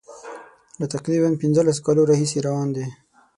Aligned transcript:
له 0.79 0.85
تقریبا 0.95 1.29
پنځلسو 1.41 1.81
کالو 1.85 2.09
راهیسي 2.09 2.39
روان 2.47 2.67
دي. 2.75 2.85